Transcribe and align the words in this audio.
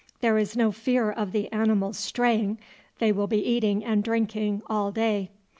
There 0.21 0.39
is 0.39 0.57
no 0.57 0.71
fear 0.71 1.11
of 1.11 1.31
the 1.31 1.47
animals 1.51 1.95
straying; 1.99 2.57
they 2.97 3.11
will 3.11 3.27
be 3.27 3.37
eating 3.45 3.85
and 3.85 4.03
drinking 4.03 4.63
all 4.67 4.91
day." 4.91 5.29